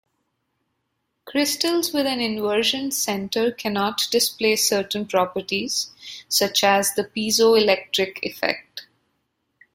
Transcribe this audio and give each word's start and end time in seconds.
Crystals 1.25 1.93
with 1.93 2.07
an 2.07 2.19
inversion 2.19 2.89
center 2.89 3.51
cannot 3.51 4.07
display 4.09 4.55
certain 4.55 5.05
properties, 5.05 5.91
such 6.27 6.63
as 6.63 6.95
the 6.95 7.03
piezoelectric 7.03 8.17
effect. 8.23 8.87